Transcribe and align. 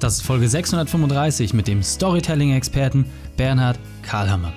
Das 0.00 0.14
ist 0.14 0.22
Folge 0.22 0.48
635 0.48 1.54
mit 1.54 1.66
dem 1.66 1.82
Storytelling-Experten 1.82 3.04
Bernhard 3.36 3.80
Karlhammer. 4.02 4.52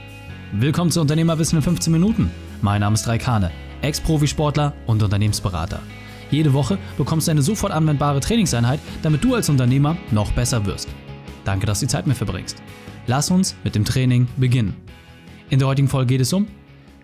Willkommen 0.51 0.91
zu 0.91 1.01
Unternehmerwissen 1.01 1.57
in 1.57 1.63
15 1.63 1.91
Minuten. 1.91 2.29
Mein 2.61 2.81
Name 2.81 2.93
ist 2.93 3.07
Raikane, 3.07 3.49
Ex-Profisportler 3.81 4.75
und 4.85 5.01
Unternehmensberater. 5.01 5.81
Jede 6.29 6.53
Woche 6.53 6.77
bekommst 6.95 7.27
du 7.27 7.31
eine 7.31 7.41
sofort 7.41 7.73
anwendbare 7.73 8.19
Trainingseinheit, 8.19 8.79
damit 9.01 9.23
du 9.23 9.33
als 9.33 9.49
Unternehmer 9.49 9.97
noch 10.11 10.31
besser 10.33 10.63
wirst. 10.67 10.87
Danke, 11.43 11.65
dass 11.65 11.79
du 11.79 11.87
die 11.87 11.91
Zeit 11.91 12.05
mit 12.05 12.17
verbringst. 12.17 12.61
Lass 13.07 13.31
uns 13.31 13.55
mit 13.63 13.73
dem 13.73 13.83
Training 13.83 14.27
beginnen. 14.37 14.75
In 15.49 15.57
der 15.57 15.67
heutigen 15.67 15.87
Folge 15.87 16.13
geht 16.13 16.21
es 16.21 16.33
um 16.33 16.45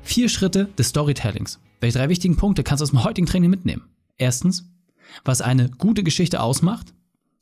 vier 0.03 0.29
Schritte 0.29 0.65
des 0.77 0.89
Storytellings. 0.89 1.59
Welche 1.81 1.97
drei 1.97 2.09
wichtigen 2.09 2.37
Punkte 2.37 2.63
kannst 2.63 2.81
du 2.81 2.83
aus 2.83 2.91
dem 2.91 3.03
heutigen 3.03 3.25
Training 3.25 3.49
mitnehmen? 3.49 3.87
Erstens, 4.19 4.69
was 5.25 5.41
eine 5.41 5.71
gute 5.71 6.03
Geschichte 6.03 6.39
ausmacht. 6.39 6.93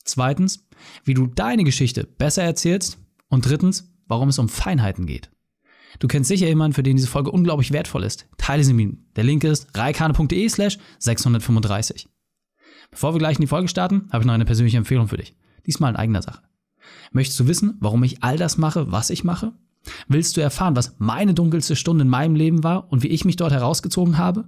Zweitens, 0.06 0.68
wie 1.04 1.14
du 1.14 1.28
deine 1.28 1.64
Geschichte 1.64 2.06
besser 2.06 2.44
erzählst. 2.44 3.00
Und 3.28 3.46
drittens, 3.48 3.92
warum 4.08 4.30
es 4.30 4.40
um 4.40 4.48
Feinheiten 4.48 5.08
geht. 5.08 5.32
Du 6.00 6.08
kennst 6.08 6.28
sicher 6.28 6.48
jemanden, 6.48 6.76
für 6.76 6.84
den 6.84 6.96
diese 6.96 7.08
Folge 7.08 7.32
unglaublich 7.32 7.72
wertvoll 7.72 8.04
ist. 8.04 8.28
Teile 8.38 8.64
sie 8.64 8.74
mit 8.74 8.86
ihm. 8.86 9.06
Der 9.16 9.24
Link 9.24 9.44
ist 9.44 9.68
reikane.de 9.76 10.48
slash 10.48 10.78
635. 11.00 12.08
Bevor 12.92 13.14
wir 13.14 13.20
gleich 13.20 13.38
in 13.38 13.42
die 13.42 13.48
Folge 13.48 13.68
starten, 13.68 14.08
habe 14.12 14.22
ich 14.22 14.28
noch 14.28 14.34
eine 14.34 14.46
persönliche 14.46 14.78
Empfehlung 14.78 15.08
für 15.08 15.18
dich. 15.18 15.36
Diesmal 15.66 15.92
in 15.92 15.96
eigener 15.96 16.22
Sache. 16.22 16.44
Möchtest 17.12 17.40
du 17.40 17.48
wissen, 17.48 17.78
warum 17.80 18.04
ich 18.04 18.24
all 18.24 18.38
das 18.38 18.58
mache, 18.58 18.92
was 18.92 19.10
ich 19.10 19.24
mache? 19.24 19.54
Willst 20.08 20.38
du 20.38 20.42
erfahren, 20.42 20.76
was 20.76 20.96
meine 21.00 21.34
dunkelste 21.34 21.76
Stunde 21.76 22.04
in 22.04 22.10
meinem 22.10 22.36
Leben 22.36 22.64
war 22.64 22.92
und 22.92 23.04
wie 23.04 23.08
ich 23.08 23.26
mich 23.26 23.38
dort 23.38 23.52
herausgezogen 23.52 24.18
habe? 24.18 24.48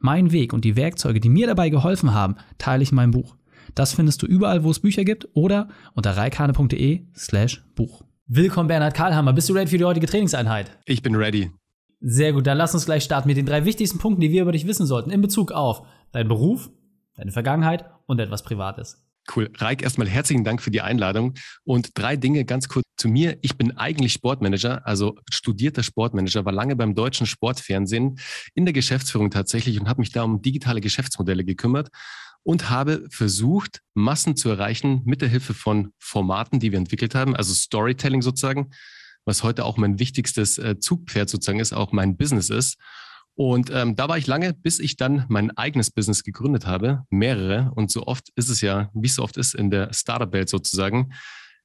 Mein 0.00 0.32
Weg 0.32 0.52
und 0.52 0.64
die 0.64 0.76
Werkzeuge, 0.76 1.20
die 1.20 1.28
mir 1.28 1.46
dabei 1.46 1.70
geholfen 1.70 2.14
haben, 2.14 2.36
teile 2.58 2.82
ich 2.82 2.90
in 2.90 2.96
meinem 2.96 3.10
Buch. 3.10 3.36
Das 3.74 3.94
findest 3.94 4.22
du 4.22 4.26
überall, 4.26 4.64
wo 4.64 4.70
es 4.70 4.80
Bücher 4.80 5.04
gibt 5.04 5.28
oder 5.34 5.68
unter 5.94 6.16
reikane.de 6.16 7.06
slash 7.16 7.64
Buch. 7.74 8.02
Willkommen 8.26 8.68
Bernhard 8.68 8.94
Karlhammer. 8.94 9.32
Bist 9.32 9.48
du 9.48 9.54
ready 9.54 9.70
für 9.70 9.78
die 9.78 9.84
heutige 9.84 10.06
Trainingseinheit? 10.06 10.70
Ich 10.84 11.02
bin 11.02 11.14
ready. 11.14 11.50
Sehr 12.00 12.32
gut, 12.32 12.46
dann 12.46 12.58
lass 12.58 12.74
uns 12.74 12.84
gleich 12.84 13.02
starten 13.02 13.28
mit 13.28 13.36
den 13.36 13.46
drei 13.46 13.64
wichtigsten 13.64 13.98
Punkten, 13.98 14.20
die 14.20 14.30
wir 14.30 14.42
über 14.42 14.52
dich 14.52 14.66
wissen 14.66 14.86
sollten 14.86 15.10
in 15.10 15.20
Bezug 15.20 15.50
auf 15.50 15.82
deinen 16.12 16.28
Beruf, 16.28 16.70
deine 17.14 17.32
Vergangenheit 17.32 17.86
und 18.06 18.20
etwas 18.20 18.42
Privates. 18.42 19.04
Cool. 19.34 19.50
Reik, 19.56 19.82
erstmal 19.82 20.08
herzlichen 20.08 20.44
Dank 20.44 20.62
für 20.62 20.70
die 20.70 20.80
Einladung. 20.80 21.34
Und 21.64 21.90
drei 21.98 22.16
Dinge 22.16 22.44
ganz 22.44 22.68
kurz 22.68 22.84
zu 22.96 23.08
mir. 23.08 23.38
Ich 23.42 23.58
bin 23.58 23.76
eigentlich 23.76 24.12
Sportmanager, 24.12 24.86
also 24.86 25.16
studierter 25.30 25.82
Sportmanager, 25.82 26.44
war 26.44 26.52
lange 26.52 26.76
beim 26.76 26.94
deutschen 26.94 27.26
Sportfernsehen 27.26 28.18
in 28.54 28.64
der 28.64 28.72
Geschäftsführung 28.72 29.30
tatsächlich 29.30 29.78
und 29.80 29.88
habe 29.88 30.00
mich 30.00 30.12
da 30.12 30.22
um 30.22 30.40
digitale 30.40 30.80
Geschäftsmodelle 30.80 31.44
gekümmert 31.44 31.90
und 32.42 32.70
habe 32.70 33.06
versucht, 33.10 33.80
Massen 33.94 34.36
zu 34.36 34.48
erreichen 34.48 35.02
mit 35.04 35.20
der 35.20 35.28
Hilfe 35.28 35.54
von 35.54 35.92
Formaten, 35.98 36.60
die 36.60 36.72
wir 36.72 36.78
entwickelt 36.78 37.14
haben, 37.14 37.36
also 37.36 37.52
Storytelling 37.52 38.22
sozusagen, 38.22 38.70
was 39.24 39.42
heute 39.42 39.64
auch 39.64 39.76
mein 39.76 39.98
wichtigstes 39.98 40.58
äh, 40.58 40.78
Zugpferd 40.78 41.28
sozusagen 41.28 41.60
ist, 41.60 41.72
auch 41.72 41.92
mein 41.92 42.16
Business 42.16 42.50
ist. 42.50 42.78
Und 43.34 43.70
ähm, 43.70 43.94
da 43.94 44.08
war 44.08 44.18
ich 44.18 44.26
lange, 44.26 44.52
bis 44.52 44.80
ich 44.80 44.96
dann 44.96 45.24
mein 45.28 45.56
eigenes 45.56 45.92
Business 45.92 46.24
gegründet 46.24 46.66
habe, 46.66 47.04
mehrere. 47.08 47.70
Und 47.76 47.90
so 47.90 48.04
oft 48.06 48.30
ist 48.34 48.48
es 48.48 48.62
ja, 48.62 48.90
wie 48.94 49.06
es 49.06 49.14
so 49.14 49.22
oft 49.22 49.36
ist 49.36 49.54
in 49.54 49.70
der 49.70 49.92
Startup-Welt 49.92 50.48
sozusagen, 50.48 51.12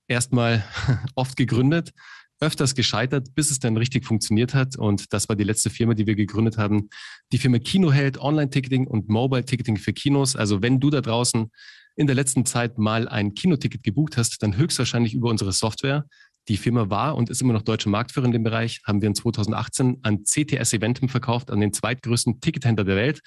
erstmal 0.08 0.64
oft 1.16 1.36
gegründet, 1.36 1.92
öfters 2.40 2.76
gescheitert, 2.76 3.36
bis 3.36 3.52
es 3.52 3.60
dann 3.60 3.78
richtig 3.78 4.06
funktioniert 4.06 4.54
hat. 4.54 4.76
Und 4.76 5.14
das 5.14 5.30
war 5.30 5.36
die 5.36 5.44
letzte 5.44 5.70
Firma, 5.70 5.94
die 5.94 6.08
wir 6.08 6.16
gegründet 6.16 6.58
haben. 6.58 6.90
Die 7.32 7.38
Firma 7.38 7.60
Kinoheld, 7.60 8.18
Online-Ticketing 8.20 8.88
und 8.88 9.10
Mobile-Ticketing 9.10 9.78
für 9.78 9.94
Kinos. 9.94 10.36
Also 10.36 10.62
wenn 10.62 10.80
du 10.80 10.90
da 10.90 11.02
draußen 11.02 11.52
in 11.96 12.08
der 12.08 12.16
letzten 12.16 12.46
Zeit 12.46 12.78
mal 12.78 13.08
ein 13.08 13.34
Kinoticket 13.34 13.84
gebucht 13.84 14.18
hast, 14.18 14.42
dann 14.44 14.58
höchstwahrscheinlich 14.58 15.14
über 15.14 15.30
unsere 15.30 15.52
Software. 15.52 16.06
Die 16.50 16.58
Firma 16.58 16.90
war 16.90 17.16
und 17.16 17.30
ist 17.30 17.42
immer 17.42 17.54
noch 17.54 17.62
deutsche 17.62 17.90
Marktführer 17.90 18.26
in 18.26 18.34
dem 18.34 18.44
Bereich, 18.44 18.82
haben 18.86 19.02
wir 19.02 19.08
in 19.08 19.16
2018 19.16 20.00
an 20.02 20.24
CTS 20.24 20.74
Eventum 20.74 21.08
verkauft, 21.08 21.52
an 21.52 21.62
den 21.62 21.72
zweitgrößten 21.72 22.42
Tickethändler 22.42 22.84
der 22.84 22.96
Welt. 22.98 23.22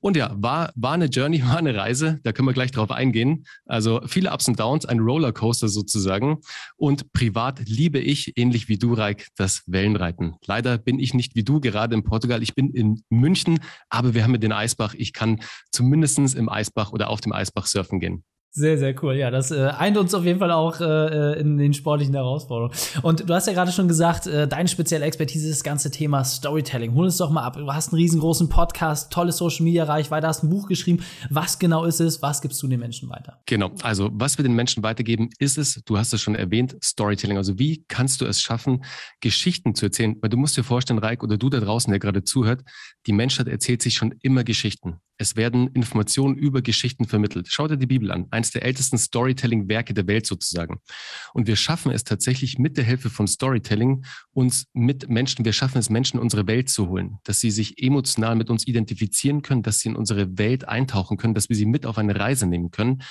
Und 0.00 0.16
ja, 0.16 0.34
war, 0.36 0.72
war 0.76 0.92
eine 0.92 1.06
Journey, 1.06 1.42
war 1.46 1.58
eine 1.58 1.74
Reise, 1.74 2.20
da 2.22 2.32
können 2.32 2.48
wir 2.48 2.52
gleich 2.52 2.70
drauf 2.70 2.90
eingehen. 2.90 3.44
Also 3.64 4.00
viele 4.06 4.32
Ups 4.32 4.48
und 4.48 4.60
Downs, 4.60 4.86
ein 4.86 5.00
Rollercoaster 5.00 5.68
sozusagen. 5.68 6.38
Und 6.76 7.12
privat 7.12 7.60
liebe 7.66 7.98
ich, 7.98 8.36
ähnlich 8.36 8.68
wie 8.68 8.78
du, 8.78 8.94
Reik, 8.94 9.28
das 9.36 9.62
Wellenreiten. 9.66 10.36
Leider 10.46 10.78
bin 10.78 10.98
ich 10.98 11.14
nicht 11.14 11.34
wie 11.34 11.44
du 11.44 11.60
gerade 11.60 11.94
in 11.94 12.04
Portugal. 12.04 12.42
Ich 12.42 12.54
bin 12.54 12.70
in 12.70 13.02
München, 13.08 13.58
aber 13.88 14.14
wir 14.14 14.24
haben 14.24 14.38
den 14.38 14.52
Eisbach. 14.52 14.94
Ich 14.94 15.12
kann 15.12 15.40
zumindest 15.70 16.16
im 16.16 16.48
Eisbach 16.48 16.92
oder 16.92 17.10
auf 17.10 17.20
dem 17.20 17.32
Eisbach 17.32 17.66
surfen 17.66 18.00
gehen. 18.00 18.24
Sehr, 18.56 18.78
sehr 18.78 18.94
cool. 19.02 19.16
Ja, 19.16 19.30
das 19.30 19.50
äh, 19.50 19.66
eint 19.76 19.98
uns 19.98 20.14
auf 20.14 20.24
jeden 20.24 20.38
Fall 20.38 20.50
auch 20.50 20.80
äh, 20.80 21.38
in 21.38 21.58
den 21.58 21.74
sportlichen 21.74 22.14
Herausforderungen. 22.14 22.74
Und 23.02 23.28
du 23.28 23.34
hast 23.34 23.46
ja 23.46 23.52
gerade 23.52 23.70
schon 23.70 23.86
gesagt, 23.86 24.26
äh, 24.26 24.48
deine 24.48 24.66
spezielle 24.66 25.04
Expertise 25.04 25.46
ist 25.46 25.58
das 25.58 25.62
ganze 25.62 25.90
Thema 25.90 26.24
Storytelling. 26.24 26.94
Hol 26.94 27.04
uns 27.04 27.18
doch 27.18 27.28
mal 27.28 27.42
ab. 27.42 27.58
Du 27.58 27.70
hast 27.70 27.92
einen 27.92 28.00
riesengroßen 28.00 28.48
Podcast, 28.48 29.12
tolle 29.12 29.32
Social 29.32 29.62
Media 29.62 29.84
Reichweite, 29.84 30.26
hast 30.26 30.42
ein 30.42 30.48
Buch 30.48 30.68
geschrieben. 30.68 31.04
Was 31.28 31.58
genau 31.58 31.84
ist 31.84 32.00
es? 32.00 32.22
Was 32.22 32.40
gibst 32.40 32.62
du 32.62 32.66
den 32.66 32.80
Menschen 32.80 33.10
weiter? 33.10 33.42
Genau. 33.44 33.72
Also, 33.82 34.08
was 34.14 34.38
wir 34.38 34.42
den 34.42 34.54
Menschen 34.54 34.82
weitergeben, 34.82 35.28
ist 35.38 35.58
es, 35.58 35.82
du 35.84 35.98
hast 35.98 36.14
es 36.14 36.22
schon 36.22 36.34
erwähnt, 36.34 36.78
Storytelling. 36.82 37.36
Also, 37.36 37.58
wie 37.58 37.84
kannst 37.88 38.22
du 38.22 38.24
es 38.24 38.40
schaffen, 38.40 38.84
Geschichten 39.20 39.74
zu 39.74 39.84
erzählen? 39.84 40.16
Weil 40.22 40.30
du 40.30 40.38
musst 40.38 40.56
dir 40.56 40.64
vorstellen, 40.64 40.98
Reik, 40.98 41.22
oder 41.22 41.36
du 41.36 41.50
da 41.50 41.60
draußen, 41.60 41.90
der 41.90 42.00
gerade 42.00 42.24
zuhört, 42.24 42.62
die 43.06 43.12
Menschheit 43.12 43.48
erzählt 43.48 43.82
sich 43.82 43.96
schon 43.96 44.14
immer 44.22 44.44
Geschichten. 44.44 44.98
Es 45.18 45.36
werden 45.36 45.68
Informationen 45.68 46.36
über 46.36 46.62
Geschichten 46.62 47.06
vermittelt. 47.06 47.46
Schau 47.48 47.66
dir 47.68 47.76
die 47.76 47.86
Bibel 47.86 48.10
an, 48.10 48.26
eins 48.30 48.50
der 48.50 48.64
ältesten 48.64 48.98
Storytelling-Werke 48.98 49.94
der 49.94 50.06
Welt 50.06 50.26
sozusagen. 50.26 50.80
Und 51.32 51.46
wir 51.46 51.56
schaffen 51.56 51.90
es 51.90 52.04
tatsächlich 52.04 52.58
mit 52.58 52.76
der 52.76 52.84
Hilfe 52.84 53.08
von 53.08 53.26
Storytelling, 53.26 54.04
uns 54.32 54.66
mit 54.74 55.08
Menschen, 55.08 55.44
wir 55.44 55.52
schaffen 55.52 55.78
es, 55.78 55.88
Menschen 55.88 56.20
unsere 56.20 56.46
Welt 56.46 56.68
zu 56.68 56.88
holen, 56.88 57.18
dass 57.24 57.40
sie 57.40 57.50
sich 57.50 57.82
emotional 57.82 58.36
mit 58.36 58.50
uns 58.50 58.66
identifizieren 58.66 59.42
können, 59.42 59.62
dass 59.62 59.80
sie 59.80 59.88
in 59.88 59.96
unsere 59.96 60.36
Welt 60.38 60.68
eintauchen 60.68 61.16
können, 61.16 61.34
dass 61.34 61.48
wir 61.48 61.56
sie 61.56 61.66
mit 61.66 61.86
auf 61.86 61.98
eine 61.98 62.18
Reise 62.18 62.46
nehmen 62.46 62.70
können 62.70 63.02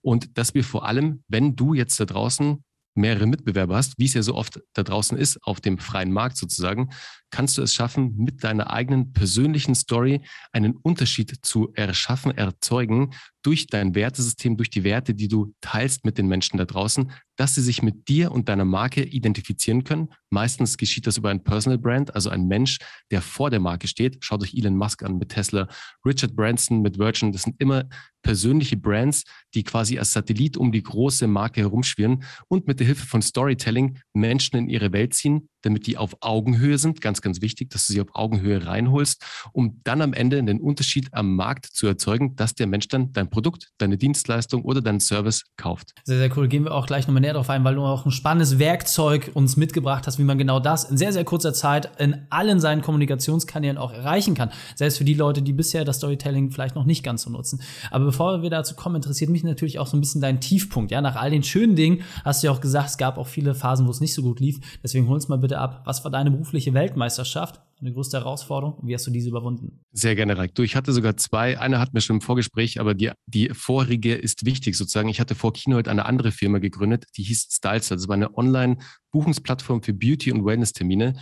und 0.00 0.36
dass 0.38 0.54
wir 0.54 0.64
vor 0.64 0.86
allem, 0.86 1.22
wenn 1.28 1.54
du 1.54 1.74
jetzt 1.74 1.98
da 2.00 2.04
draußen 2.04 2.64
mehrere 2.94 3.26
Mitbewerber 3.26 3.76
hast, 3.76 3.98
wie 3.98 4.04
es 4.04 4.14
ja 4.14 4.22
so 4.22 4.34
oft 4.34 4.60
da 4.74 4.82
draußen 4.82 5.16
ist, 5.16 5.42
auf 5.42 5.60
dem 5.60 5.78
freien 5.78 6.12
Markt 6.12 6.36
sozusagen, 6.36 6.90
kannst 7.30 7.56
du 7.58 7.62
es 7.62 7.74
schaffen, 7.74 8.16
mit 8.16 8.44
deiner 8.44 8.70
eigenen 8.70 9.12
persönlichen 9.12 9.74
Story 9.74 10.22
einen 10.52 10.76
Unterschied 10.76 11.38
zu 11.42 11.72
erschaffen, 11.74 12.36
erzeugen 12.36 13.14
durch 13.42 13.66
dein 13.66 13.94
Wertesystem, 13.94 14.56
durch 14.56 14.70
die 14.70 14.84
Werte, 14.84 15.14
die 15.14 15.28
du 15.28 15.52
teilst 15.60 16.04
mit 16.04 16.16
den 16.16 16.28
Menschen 16.28 16.58
da 16.58 16.64
draußen, 16.64 17.10
dass 17.36 17.54
sie 17.54 17.62
sich 17.62 17.82
mit 17.82 18.08
dir 18.08 18.30
und 18.30 18.48
deiner 18.48 18.64
Marke 18.64 19.02
identifizieren 19.02 19.84
können. 19.84 20.08
Meistens 20.30 20.76
geschieht 20.76 21.06
das 21.06 21.16
über 21.16 21.30
ein 21.30 21.42
Personal 21.42 21.78
Brand, 21.78 22.14
also 22.14 22.30
ein 22.30 22.46
Mensch, 22.46 22.78
der 23.10 23.20
vor 23.20 23.50
der 23.50 23.60
Marke 23.60 23.88
steht. 23.88 24.24
Schaut 24.24 24.42
euch 24.42 24.54
Elon 24.54 24.76
Musk 24.76 25.02
an 25.02 25.18
mit 25.18 25.30
Tesla, 25.30 25.68
Richard 26.04 26.36
Branson 26.36 26.82
mit 26.82 26.98
Virgin. 26.98 27.32
Das 27.32 27.42
sind 27.42 27.60
immer 27.60 27.84
persönliche 28.22 28.76
Brands, 28.76 29.24
die 29.54 29.64
quasi 29.64 29.98
als 29.98 30.12
Satellit 30.12 30.56
um 30.56 30.70
die 30.70 30.82
große 30.82 31.26
Marke 31.26 31.60
herumschwirren 31.62 32.22
und 32.48 32.66
mit 32.66 32.78
der 32.78 32.86
Hilfe 32.86 33.06
von 33.06 33.22
Storytelling 33.22 33.98
Menschen 34.12 34.56
in 34.56 34.68
ihre 34.68 34.92
Welt 34.92 35.14
ziehen, 35.14 35.48
damit 35.62 35.86
die 35.86 35.96
auf 35.96 36.16
Augenhöhe 36.20 36.78
sind. 36.78 37.00
Ganz, 37.00 37.22
ganz 37.22 37.40
wichtig, 37.40 37.70
dass 37.70 37.86
du 37.86 37.94
sie 37.94 38.00
auf 38.00 38.08
Augenhöhe 38.14 38.66
reinholst, 38.66 39.22
um 39.52 39.80
dann 39.84 40.02
am 40.02 40.12
Ende 40.12 40.42
den 40.42 40.60
Unterschied 40.60 41.08
am 41.12 41.34
Markt 41.34 41.66
zu 41.66 41.86
erzeugen, 41.86 42.36
dass 42.36 42.54
der 42.54 42.66
Mensch 42.66 42.88
dann 42.88 43.12
dein 43.12 43.30
Produkt, 43.30 43.70
deine 43.78 43.96
Dienstleistung 43.96 44.62
oder 44.62 44.80
deinen 44.80 45.00
Service 45.00 45.44
kauft. 45.56 45.94
Sehr, 46.04 46.18
sehr 46.18 46.36
cool. 46.36 46.48
Gehen 46.48 46.64
wir 46.64 46.74
auch 46.74 46.86
gleich 46.86 47.06
nochmal 47.06 47.20
näher 47.20 47.34
drauf 47.34 47.50
ein, 47.50 47.64
weil 47.64 47.74
du 47.74 47.82
auch 47.82 48.04
ein 48.04 48.10
spannendes 48.10 48.58
Werkzeug 48.58 49.30
uns 49.34 49.56
mitgebracht 49.56 50.06
hast, 50.06 50.18
wie 50.18 50.24
man 50.24 50.38
genau 50.38 50.60
das 50.60 50.84
in 50.84 50.96
sehr, 50.96 51.12
sehr 51.12 51.24
kurzer 51.24 51.54
Zeit 51.54 51.90
in 51.98 52.26
allen 52.30 52.60
seinen 52.60 52.82
Kommunikationskanälen 52.82 53.78
auch 53.78 53.92
erreichen 53.92 54.34
kann. 54.34 54.50
Selbst 54.74 54.98
für 54.98 55.04
die 55.04 55.14
Leute, 55.14 55.42
die 55.42 55.52
bisher 55.52 55.84
das 55.84 55.96
Storytelling 55.96 56.50
vielleicht 56.50 56.74
noch 56.74 56.84
nicht 56.84 57.02
ganz 57.02 57.22
so 57.22 57.30
nutzen. 57.30 57.60
Aber 57.90 58.04
bevor 58.04 58.42
wir 58.42 58.50
dazu 58.50 58.74
kommen, 58.74 58.96
interessiert 58.96 59.30
mich 59.30 59.44
natürlich 59.44 59.78
auch 59.78 59.86
so 59.86 59.96
ein 59.96 60.00
bisschen 60.00 60.20
dein 60.20 60.40
Tiefpunkt. 60.40 60.90
Ja, 60.90 61.00
nach 61.00 61.16
all 61.16 61.30
den 61.30 61.42
schönen 61.42 61.76
Dingen 61.76 62.02
hast 62.24 62.42
du 62.42 62.48
ja 62.48 62.52
auch 62.52 62.60
gesagt, 62.60 62.90
es 62.90 62.98
gab 62.98 63.18
auch 63.18 63.26
viele 63.26 63.54
Phasen, 63.54 63.86
wo 63.86 63.90
es 63.90 64.00
nicht 64.00 64.14
so 64.14 64.22
gut 64.22 64.40
lief. 64.40 64.60
Deswegen 64.82 65.06
hol 65.08 65.14
uns 65.14 65.28
mal 65.28 65.38
bitte 65.38 65.51
bitte 65.52 65.60
ab. 65.60 65.82
Was 65.84 66.02
war 66.04 66.10
deine 66.10 66.30
berufliche 66.30 66.72
Weltmeisterschaft? 66.72 67.60
Deine 67.78 67.92
größte 67.92 68.18
Herausforderung? 68.18 68.78
Wie 68.82 68.94
hast 68.94 69.06
du 69.06 69.10
diese 69.10 69.28
überwunden? 69.28 69.84
Sehr 69.92 70.14
gerne, 70.14 70.38
Reik. 70.38 70.54
Du, 70.54 70.62
ich 70.62 70.76
hatte 70.76 70.92
sogar 70.92 71.16
zwei. 71.16 71.58
Eine 71.58 71.78
hat 71.78 71.92
mir 71.92 72.00
schon 72.00 72.16
im 72.16 72.20
Vorgespräch, 72.22 72.80
aber 72.80 72.94
die, 72.94 73.10
die 73.26 73.50
vorige 73.50 74.14
ist 74.14 74.46
wichtig 74.46 74.76
sozusagen. 74.78 75.08
Ich 75.08 75.20
hatte 75.20 75.34
vor 75.34 75.52
Kino 75.52 75.76
heute 75.76 75.90
eine 75.90 76.06
andere 76.06 76.32
Firma 76.32 76.58
gegründet, 76.58 77.04
die 77.16 77.22
hieß 77.24 77.48
Stylester. 77.50 77.96
Das 77.96 78.08
war 78.08 78.14
eine 78.14 78.36
Online-Buchungsplattform 78.36 79.82
für 79.82 79.92
Beauty- 79.92 80.32
und 80.32 80.44
Wellness-Termine. 80.44 81.14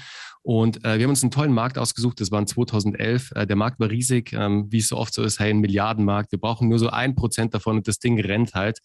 Und 0.42 0.84
äh, 0.84 0.98
wir 0.98 1.04
haben 1.04 1.10
uns 1.10 1.22
einen 1.22 1.32
tollen 1.32 1.52
Markt 1.52 1.76
ausgesucht. 1.76 2.20
Das 2.20 2.30
war 2.30 2.38
in 2.38 2.46
2011. 2.46 3.32
Äh, 3.34 3.46
der 3.46 3.56
Markt 3.56 3.80
war 3.80 3.90
riesig, 3.90 4.32
ähm, 4.32 4.66
wie 4.70 4.78
es 4.78 4.88
so 4.88 4.96
oft 4.96 5.12
so 5.12 5.24
ist, 5.24 5.40
hey, 5.40 5.50
ein 5.50 5.58
Milliardenmarkt. 5.58 6.30
Wir 6.30 6.38
brauchen 6.38 6.68
nur 6.68 6.78
so 6.78 6.88
ein 6.88 7.16
Prozent 7.16 7.52
davon 7.52 7.78
und 7.78 7.88
das 7.88 7.98
Ding 7.98 8.20
rennt 8.20 8.54
halt. 8.54 8.78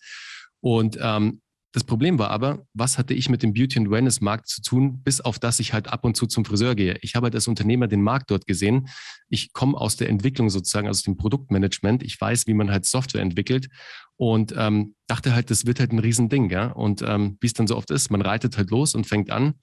Und 0.59 0.97
ähm, 0.99 1.41
das 1.75 1.83
Problem 1.83 2.17
war 2.19 2.29
aber, 2.29 2.65
was 2.73 2.97
hatte 2.97 3.13
ich 3.13 3.27
mit 3.27 3.43
dem 3.43 3.51
Beauty 3.51 3.79
and 3.79 3.91
Wellness 3.91 4.21
Markt 4.21 4.47
zu 4.47 4.61
tun, 4.61 5.03
bis 5.03 5.19
auf 5.19 5.39
das 5.39 5.59
ich 5.59 5.73
halt 5.73 5.89
ab 5.89 6.05
und 6.05 6.15
zu 6.15 6.25
zum 6.25 6.45
Friseur 6.45 6.73
gehe. 6.73 6.97
Ich 7.01 7.15
habe 7.15 7.25
halt 7.25 7.35
als 7.35 7.49
Unternehmer 7.49 7.89
den 7.89 8.01
Markt 8.01 8.31
dort 8.31 8.47
gesehen. 8.47 8.87
Ich 9.27 9.51
komme 9.51 9.75
aus 9.75 9.97
der 9.97 10.07
Entwicklung 10.07 10.49
sozusagen, 10.49 10.87
aus 10.87 11.03
dem 11.03 11.17
Produktmanagement. 11.17 12.01
Ich 12.01 12.19
weiß, 12.21 12.47
wie 12.47 12.53
man 12.53 12.71
halt 12.71 12.85
Software 12.85 13.21
entwickelt 13.21 13.67
und 14.15 14.53
ähm, 14.57 14.95
dachte 15.07 15.35
halt, 15.35 15.51
das 15.51 15.65
wird 15.65 15.81
halt 15.81 15.91
ein 15.91 15.99
Riesending. 15.99 16.49
Ja? 16.49 16.67
Und 16.67 17.01
ähm, 17.01 17.37
wie 17.41 17.47
es 17.47 17.53
dann 17.53 17.67
so 17.67 17.75
oft 17.75 17.91
ist, 17.91 18.09
man 18.09 18.21
reitet 18.21 18.55
halt 18.55 18.71
los 18.71 18.95
und 18.95 19.05
fängt 19.05 19.29
an. 19.29 19.55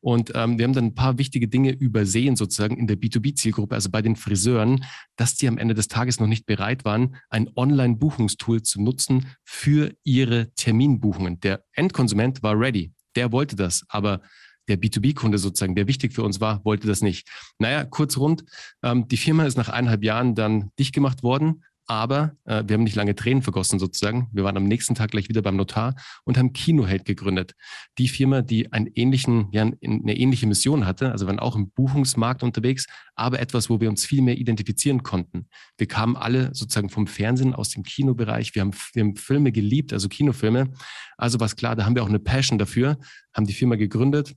Und 0.00 0.32
ähm, 0.34 0.58
wir 0.58 0.64
haben 0.64 0.72
dann 0.72 0.86
ein 0.86 0.94
paar 0.94 1.18
wichtige 1.18 1.48
Dinge 1.48 1.72
übersehen, 1.72 2.36
sozusagen 2.36 2.76
in 2.76 2.86
der 2.86 2.96
B2B-Zielgruppe, 2.96 3.74
also 3.74 3.90
bei 3.90 4.02
den 4.02 4.16
Friseuren, 4.16 4.84
dass 5.16 5.34
die 5.34 5.46
am 5.46 5.58
Ende 5.58 5.74
des 5.74 5.88
Tages 5.88 6.20
noch 6.20 6.26
nicht 6.26 6.46
bereit 6.46 6.84
waren, 6.84 7.16
ein 7.28 7.50
Online-Buchungstool 7.54 8.62
zu 8.62 8.80
nutzen 8.80 9.28
für 9.44 9.92
ihre 10.02 10.52
Terminbuchungen. 10.54 11.40
Der 11.40 11.64
Endkonsument 11.72 12.42
war 12.42 12.58
ready. 12.58 12.92
Der 13.16 13.32
wollte 13.32 13.56
das, 13.56 13.84
aber 13.88 14.22
der 14.68 14.80
B2B-Kunde 14.80 15.38
sozusagen, 15.38 15.74
der 15.74 15.88
wichtig 15.88 16.12
für 16.14 16.22
uns 16.22 16.40
war, 16.40 16.64
wollte 16.64 16.86
das 16.86 17.02
nicht. 17.02 17.28
Naja, 17.58 17.84
kurz 17.84 18.16
rund, 18.16 18.44
ähm, 18.82 19.08
die 19.08 19.16
Firma 19.16 19.44
ist 19.44 19.56
nach 19.56 19.68
eineinhalb 19.68 20.04
Jahren 20.04 20.34
dann 20.34 20.70
dicht 20.78 20.94
gemacht 20.94 21.22
worden 21.22 21.64
aber 21.90 22.36
äh, 22.44 22.62
wir 22.68 22.74
haben 22.74 22.84
nicht 22.84 22.94
lange 22.94 23.16
Tränen 23.16 23.42
vergossen 23.42 23.80
sozusagen. 23.80 24.28
Wir 24.32 24.44
waren 24.44 24.56
am 24.56 24.62
nächsten 24.62 24.94
Tag 24.94 25.10
gleich 25.10 25.28
wieder 25.28 25.42
beim 25.42 25.56
Notar 25.56 25.96
und 26.22 26.38
haben 26.38 26.52
Kinoheld 26.52 27.04
gegründet. 27.04 27.56
Die 27.98 28.06
Firma, 28.06 28.42
die 28.42 28.72
einen 28.72 28.86
ähnlichen, 28.94 29.48
ja, 29.50 29.62
eine 29.62 30.16
ähnliche 30.16 30.46
Mission 30.46 30.86
hatte. 30.86 31.10
Also 31.10 31.26
waren 31.26 31.40
auch 31.40 31.56
im 31.56 31.70
Buchungsmarkt 31.72 32.44
unterwegs, 32.44 32.86
aber 33.16 33.40
etwas, 33.40 33.70
wo 33.70 33.80
wir 33.80 33.88
uns 33.88 34.06
viel 34.06 34.22
mehr 34.22 34.38
identifizieren 34.38 35.02
konnten. 35.02 35.48
Wir 35.78 35.88
kamen 35.88 36.16
alle 36.16 36.54
sozusagen 36.54 36.90
vom 36.90 37.08
Fernsehen 37.08 37.54
aus 37.54 37.70
dem 37.70 37.82
Kinobereich. 37.82 38.54
Wir 38.54 38.62
haben, 38.62 38.70
wir 38.92 39.02
haben 39.02 39.16
Filme 39.16 39.50
geliebt, 39.50 39.92
also 39.92 40.08
Kinofilme. 40.08 40.70
Also 41.16 41.40
was 41.40 41.56
klar, 41.56 41.74
da 41.74 41.86
haben 41.86 41.96
wir 41.96 42.04
auch 42.04 42.08
eine 42.08 42.20
Passion 42.20 42.56
dafür, 42.56 42.98
haben 43.34 43.48
die 43.48 43.52
Firma 43.52 43.74
gegründet, 43.74 44.36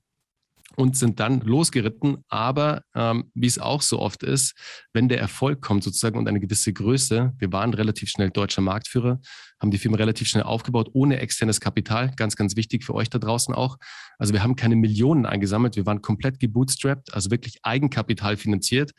und 0.76 0.98
sind 0.98 1.20
dann 1.20 1.42
losgeritten. 1.42 2.24
Aber 2.30 2.84
ähm, 2.96 3.32
wie 3.34 3.48
es 3.48 3.60
auch 3.60 3.82
so 3.82 4.00
oft 4.00 4.24
ist, 4.24 4.56
wenn 4.92 5.08
der 5.08 5.20
Erfolg 5.20 5.62
kommt 5.62 5.84
sozusagen 5.84 6.18
und 6.18 6.28
eine 6.28 6.40
gewisse 6.40 6.74
Größe, 6.74 7.34
wir 7.38 7.52
waren 7.52 7.74
relativ 7.74 8.10
schnell 8.10 8.32
deutscher 8.32 8.62
Marktführer, 8.62 9.20
haben 9.60 9.72
die 9.72 9.78
Firma 9.78 9.98
relativ 9.98 10.28
schnell 10.28 10.44
aufgebaut, 10.44 10.90
ohne 10.94 11.20
externes 11.20 11.62
Kapital. 11.62 12.12
Ganz, 12.16 12.36
ganz 12.36 12.56
wichtig 12.56 12.84
für 12.84 12.96
euch 12.96 13.10
da 13.10 13.20
draußen 13.20 13.54
auch. 13.54 13.78
Also 14.18 14.34
wir 14.34 14.44
haben 14.44 14.56
keine 14.56 14.76
Millionen 14.76 15.26
eingesammelt, 15.26 15.76
wir 15.76 15.86
waren 15.86 16.02
komplett 16.02 16.40
gebootstrapped, 16.40 17.14
also 17.14 17.32
wirklich 17.32 17.60
Eigenkapital 17.64 18.38
finanziert. 18.38 18.92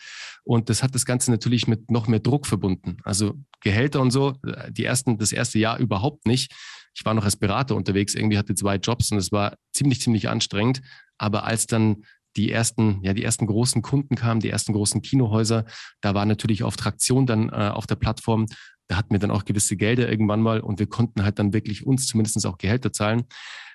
Und 0.44 0.70
das 0.70 0.82
hat 0.82 0.94
das 0.94 1.04
Ganze 1.04 1.30
natürlich 1.30 1.66
mit 1.66 1.90
noch 1.90 2.06
mehr 2.06 2.20
Druck 2.20 2.46
verbunden. 2.46 2.98
Also 3.04 3.34
Gehälter 3.60 4.00
und 4.00 4.10
so, 4.10 4.34
die 4.70 4.84
ersten, 4.84 5.18
das 5.18 5.32
erste 5.32 5.58
Jahr 5.58 5.78
überhaupt 5.78 6.26
nicht. 6.26 6.52
Ich 6.94 7.04
war 7.04 7.14
noch 7.14 7.24
als 7.24 7.36
Berater 7.36 7.74
unterwegs, 7.76 8.14
irgendwie 8.14 8.38
hatte 8.38 8.54
zwei 8.54 8.76
Jobs 8.76 9.10
und 9.10 9.18
es 9.18 9.32
war 9.32 9.56
ziemlich, 9.72 10.00
ziemlich 10.00 10.28
anstrengend. 10.28 10.80
Aber 11.18 11.44
als 11.44 11.66
dann 11.66 12.04
die 12.36 12.50
ersten, 12.50 13.00
ja, 13.02 13.12
die 13.12 13.24
ersten 13.24 13.46
großen 13.46 13.82
Kunden 13.82 14.16
kamen, 14.16 14.40
die 14.40 14.50
ersten 14.50 14.72
großen 14.72 15.02
Kinohäuser, 15.02 15.64
da 16.00 16.14
war 16.14 16.26
natürlich 16.26 16.62
auf 16.62 16.76
Traktion 16.76 17.26
dann 17.26 17.48
äh, 17.48 17.70
auf 17.72 17.86
der 17.86 17.96
Plattform. 17.96 18.46
Da 18.88 18.96
hatten 18.96 19.12
wir 19.12 19.18
dann 19.18 19.30
auch 19.30 19.44
gewisse 19.44 19.76
Gelder 19.76 20.10
irgendwann 20.10 20.42
mal 20.42 20.60
und 20.60 20.78
wir 20.78 20.86
konnten 20.86 21.22
halt 21.22 21.38
dann 21.38 21.52
wirklich 21.52 21.86
uns 21.86 22.06
zumindest 22.06 22.44
auch 22.46 22.58
Gehälter 22.58 22.92
zahlen. 22.92 23.24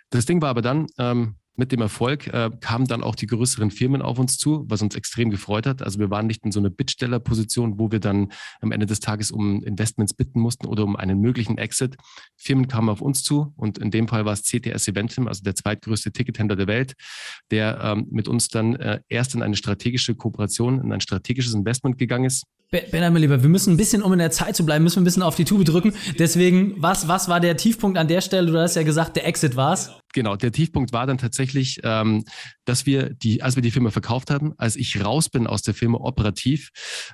Das 0.09 0.25
Ding 0.25 0.41
war 0.41 0.49
aber 0.49 0.61
dann, 0.61 0.87
ähm, 0.97 1.35
mit 1.59 1.73
dem 1.73 1.81
Erfolg 1.81 2.27
äh, 2.27 2.49
kamen 2.61 2.87
dann 2.87 3.03
auch 3.03 3.15
die 3.15 3.27
größeren 3.27 3.69
Firmen 3.69 4.01
auf 4.01 4.17
uns 4.17 4.37
zu, 4.37 4.65
was 4.69 4.81
uns 4.81 4.95
extrem 4.95 5.29
gefreut 5.29 5.67
hat. 5.67 5.81
Also 5.81 5.99
wir 5.99 6.09
waren 6.09 6.25
nicht 6.25 6.45
in 6.45 6.51
so 6.51 6.59
einer 6.59 6.69
Bittstellerposition, 6.69 7.77
wo 7.77 7.91
wir 7.91 7.99
dann 7.99 8.31
am 8.61 8.71
Ende 8.71 8.85
des 8.85 9.01
Tages 9.01 9.29
um 9.29 9.61
Investments 9.63 10.13
bitten 10.13 10.39
mussten 10.39 10.65
oder 10.65 10.85
um 10.85 10.95
einen 10.95 11.19
möglichen 11.19 11.57
Exit. 11.57 11.97
Firmen 12.37 12.69
kamen 12.69 12.89
auf 12.89 13.01
uns 13.01 13.21
zu 13.23 13.53
und 13.57 13.77
in 13.77 13.91
dem 13.91 14.07
Fall 14.07 14.23
war 14.25 14.33
es 14.33 14.43
CTS 14.43 14.87
Eventim, 14.87 15.27
also 15.27 15.43
der 15.43 15.53
zweitgrößte 15.53 16.11
Tickethändler 16.11 16.55
der 16.55 16.67
Welt, 16.67 16.93
der 17.51 17.79
ähm, 17.83 18.07
mit 18.09 18.29
uns 18.29 18.47
dann 18.47 18.75
äh, 18.77 19.01
erst 19.09 19.35
in 19.35 19.43
eine 19.43 19.57
strategische 19.57 20.15
Kooperation, 20.15 20.81
in 20.81 20.93
ein 20.93 21.01
strategisches 21.01 21.53
Investment 21.53 21.97
gegangen 21.97 22.25
ist. 22.25 22.45
Ben, 22.71 22.83
mein 22.91 23.15
Lieber, 23.15 23.41
wir 23.41 23.49
müssen 23.49 23.73
ein 23.73 23.77
bisschen, 23.77 24.03
um 24.03 24.13
in 24.13 24.19
der 24.19 24.29
Zeit 24.29 24.55
zu 24.55 24.63
bleiben, 24.63 24.83
müssen 24.83 24.97
wir 24.97 25.01
ein 25.01 25.05
bisschen 25.05 25.23
auf 25.23 25.35
die 25.35 25.43
Tube 25.43 25.65
drücken. 25.65 25.91
Deswegen, 26.19 26.75
was, 26.77 27.07
was 27.07 27.27
war 27.27 27.39
der 27.39 27.57
Tiefpunkt 27.57 27.97
an 27.97 28.07
der 28.07 28.21
Stelle? 28.21 28.51
Du 28.51 28.59
hast 28.59 28.75
ja 28.75 28.83
gesagt, 28.83 29.15
der 29.15 29.25
Exit 29.25 29.55
war's. 29.55 29.89
Genau, 30.13 30.35
der 30.35 30.51
Tiefpunkt 30.51 30.91
war 30.91 31.05
dann 31.05 31.19
tatsächlich, 31.19 31.79
ähm, 31.83 32.23
dass 32.65 32.85
wir 32.87 33.11
die, 33.11 33.43
als 33.43 33.55
wir 33.55 33.61
die 33.61 33.69
Firma 33.69 33.91
verkauft 33.91 34.31
haben, 34.31 34.53
als 34.57 34.75
ich 34.75 35.03
raus 35.03 35.29
bin 35.29 35.45
aus 35.45 35.61
der 35.61 35.75
Firma 35.75 35.99
operativ, 35.99 36.69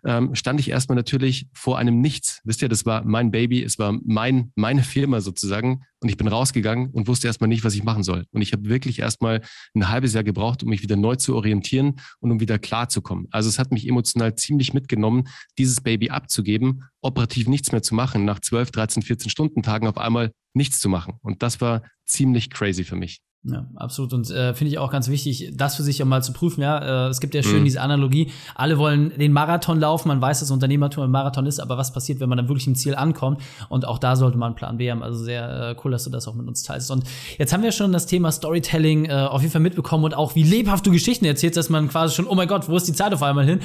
ähm, 0.05 0.33
stand 0.33 0.61
ich 0.61 0.69
erstmal 0.69 0.95
natürlich 0.95 1.47
vor 1.53 1.77
einem 1.77 1.99
Nichts. 1.99 2.39
Wisst 2.45 2.61
ihr, 2.61 2.69
das 2.69 2.85
war 2.85 3.03
mein 3.03 3.31
Baby, 3.31 3.63
es 3.63 3.79
war 3.79 3.99
mein, 4.05 4.51
meine 4.55 4.83
Firma 4.83 5.19
sozusagen. 5.19 5.83
Und 6.01 6.09
ich 6.09 6.17
bin 6.17 6.27
rausgegangen 6.27 6.91
und 6.91 7.07
wusste 7.07 7.27
erstmal 7.27 7.47
nicht, 7.47 7.63
was 7.63 7.73
ich 7.73 7.83
machen 7.83 8.03
soll. 8.03 8.25
Und 8.31 8.41
ich 8.41 8.53
habe 8.53 8.69
wirklich 8.69 8.99
erstmal 8.99 9.41
ein 9.73 9.89
halbes 9.89 10.13
Jahr 10.13 10.23
gebraucht, 10.23 10.63
um 10.63 10.69
mich 10.69 10.83
wieder 10.83 10.95
neu 10.95 11.15
zu 11.15 11.35
orientieren 11.35 11.95
und 12.19 12.31
um 12.31 12.39
wieder 12.39 12.59
klarzukommen. 12.59 13.27
Also 13.31 13.49
es 13.49 13.59
hat 13.59 13.71
mich 13.71 13.87
emotional 13.87 14.35
ziemlich 14.35 14.73
mitgenommen, 14.73 15.23
dieses 15.57 15.81
Baby 15.81 16.11
abzugeben, 16.11 16.83
operativ 17.01 17.47
nichts 17.47 17.71
mehr 17.71 17.81
zu 17.81 17.95
machen, 17.95 18.23
nach 18.23 18.39
12, 18.39 18.71
13, 18.71 19.03
14 19.03 19.29
Stunden 19.29 19.63
Tagen 19.63 19.87
auf 19.87 19.97
einmal 19.97 20.31
nichts 20.55 20.79
zu 20.79 20.89
machen. 20.89 21.19
Und 21.21 21.43
das 21.43 21.61
war 21.61 21.83
ziemlich 22.05 22.49
crazy 22.49 22.83
für 22.83 22.95
mich. 22.95 23.21
Ja, 23.47 23.67
absolut. 23.75 24.11
Und 24.13 24.29
äh, 24.31 24.55
finde 24.55 24.71
ich 24.71 24.79
auch 24.79 24.91
ganz 24.91 25.07
wichtig, 25.07 25.51
das 25.53 25.75
für 25.75 25.83
sich 25.83 26.01
auch 26.01 26.07
mal 26.07 26.23
zu 26.23 26.33
prüfen. 26.33 26.61
Ja, 26.61 27.05
äh, 27.05 27.09
es 27.09 27.19
gibt 27.19 27.35
ja 27.35 27.43
schön 27.43 27.59
mhm. 27.59 27.65
diese 27.65 27.79
Analogie. 27.79 28.31
Alle 28.55 28.79
wollen 28.79 29.13
den 29.19 29.33
Marathon 29.33 29.79
laufen. 29.79 30.07
Man 30.07 30.19
weiß, 30.19 30.39
dass 30.39 30.49
Unternehmertum 30.49 31.03
ein 31.03 31.11
Marathon 31.11 31.45
ist, 31.45 31.59
aber 31.59 31.77
was 31.77 31.93
passiert, 31.93 32.19
wenn 32.19 32.29
man 32.29 32.39
dann 32.39 32.47
wirklich 32.47 32.65
im 32.65 32.73
Ziel 32.73 32.95
ankommt? 32.95 33.41
Und 33.69 33.87
auch 33.87 33.99
da 33.99 34.15
sollte 34.15 34.37
man 34.39 34.47
einen 34.47 34.55
Plan 34.55 34.77
B 34.77 34.89
haben. 34.89 35.03
Also 35.03 35.23
sehr 35.23 35.47
äh, 35.47 35.75
cool, 35.83 35.91
dass 35.91 36.05
du 36.05 36.09
das 36.09 36.27
auch 36.27 36.33
mit 36.33 36.47
uns 36.47 36.63
teilst. 36.63 36.89
Und 36.89 37.03
jetzt 37.37 37.53
haben 37.53 37.61
wir 37.61 37.71
schon 37.71 37.93
das 37.93 38.07
Thema 38.07 38.31
Storytelling 38.31 39.05
äh, 39.05 39.13
auf 39.13 39.41
jeden 39.41 39.51
Fall 39.51 39.61
mitbekommen 39.61 40.05
und 40.05 40.15
auch 40.15 40.33
wie 40.33 40.43
lebhaft 40.43 40.87
du 40.87 40.91
Geschichten 40.91 41.25
erzählst, 41.25 41.55
dass 41.55 41.69
man 41.69 41.87
quasi 41.89 42.15
schon, 42.15 42.25
oh 42.25 42.33
mein 42.33 42.47
Gott, 42.47 42.67
wo 42.67 42.75
ist 42.75 42.87
die 42.87 42.93
Zeit 42.93 43.13
auf 43.13 43.21
einmal 43.21 43.45
hin? 43.45 43.59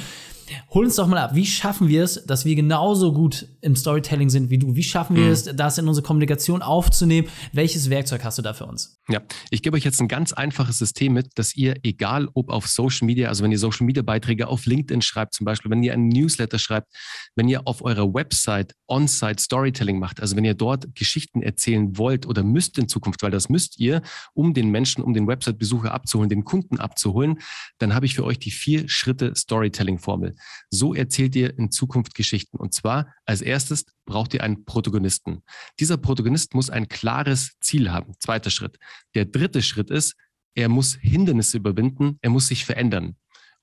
Hol 0.69 0.85
uns 0.85 0.95
doch 0.95 1.07
mal 1.07 1.17
ab. 1.17 1.35
Wie 1.35 1.45
schaffen 1.45 1.87
wir 1.87 2.03
es, 2.03 2.25
dass 2.25 2.45
wir 2.45 2.55
genauso 2.55 3.13
gut 3.13 3.47
im 3.61 3.75
Storytelling 3.75 4.29
sind 4.29 4.49
wie 4.49 4.57
du? 4.57 4.75
Wie 4.75 4.83
schaffen 4.83 5.15
wir 5.15 5.25
mhm. 5.25 5.31
es, 5.31 5.43
das 5.43 5.77
in 5.77 5.87
unsere 5.87 6.05
Kommunikation 6.05 6.61
aufzunehmen? 6.61 7.27
Welches 7.53 7.89
Werkzeug 7.89 8.23
hast 8.23 8.37
du 8.37 8.41
da 8.41 8.53
für 8.53 8.65
uns? 8.65 8.99
Ja, 9.09 9.21
ich 9.49 9.61
gebe 9.61 9.75
euch 9.75 9.83
jetzt 9.83 9.99
ein 9.99 10.07
ganz 10.07 10.33
einfaches 10.33 10.77
System 10.77 11.13
mit, 11.13 11.37
dass 11.37 11.55
ihr, 11.55 11.75
egal 11.83 12.29
ob 12.33 12.49
auf 12.49 12.67
Social 12.67 13.05
Media, 13.05 13.29
also 13.29 13.43
wenn 13.43 13.51
ihr 13.51 13.59
Social 13.59 13.85
Media 13.85 14.03
Beiträge 14.03 14.47
auf 14.47 14.65
LinkedIn 14.65 15.01
schreibt, 15.01 15.33
zum 15.33 15.45
Beispiel, 15.45 15.71
wenn 15.71 15.83
ihr 15.83 15.93
einen 15.93 16.09
Newsletter 16.09 16.59
schreibt, 16.59 16.87
wenn 17.35 17.47
ihr 17.47 17.67
auf 17.67 17.83
eurer 17.83 18.13
Website 18.13 18.73
On-Site 18.87 19.41
Storytelling 19.41 19.99
macht, 19.99 20.21
also 20.21 20.35
wenn 20.35 20.45
ihr 20.45 20.53
dort 20.53 20.95
Geschichten 20.95 21.41
erzählen 21.41 21.97
wollt 21.97 22.25
oder 22.25 22.43
müsst 22.43 22.77
in 22.77 22.87
Zukunft, 22.87 23.23
weil 23.23 23.31
das 23.31 23.49
müsst 23.49 23.79
ihr, 23.79 24.01
um 24.33 24.53
den 24.53 24.69
Menschen, 24.69 25.03
um 25.03 25.13
den 25.13 25.27
Website-Besucher 25.27 25.93
abzuholen, 25.93 26.29
den 26.29 26.43
Kunden 26.43 26.79
abzuholen, 26.79 27.39
dann 27.77 27.93
habe 27.93 28.05
ich 28.05 28.15
für 28.15 28.23
euch 28.23 28.39
die 28.39 28.51
vier 28.51 28.87
Schritte 28.87 29.33
Storytelling-Formel. 29.35 30.35
So 30.69 30.93
erzählt 30.93 31.35
ihr 31.35 31.57
in 31.57 31.71
Zukunft 31.71 32.15
Geschichten. 32.15 32.57
Und 32.57 32.73
zwar 32.73 33.13
als 33.25 33.41
erstes 33.41 33.85
braucht 34.05 34.33
ihr 34.33 34.43
einen 34.43 34.65
Protagonisten. 34.65 35.43
Dieser 35.79 35.97
Protagonist 35.97 36.53
muss 36.53 36.69
ein 36.69 36.87
klares 36.87 37.57
Ziel 37.59 37.91
haben. 37.91 38.13
Zweiter 38.19 38.49
Schritt. 38.49 38.77
Der 39.15 39.25
dritte 39.25 39.61
Schritt 39.61 39.89
ist, 39.89 40.15
er 40.55 40.69
muss 40.69 40.95
Hindernisse 40.95 41.57
überwinden, 41.57 42.17
er 42.21 42.29
muss 42.29 42.47
sich 42.47 42.65
verändern. 42.65 43.15